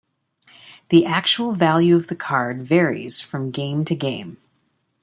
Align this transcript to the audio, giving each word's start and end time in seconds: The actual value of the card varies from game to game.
The 0.89 1.05
actual 1.05 1.51
value 1.53 1.95
of 1.95 2.07
the 2.07 2.15
card 2.15 2.63
varies 2.63 3.21
from 3.21 3.51
game 3.51 3.85
to 3.85 3.93
game. 3.93 4.37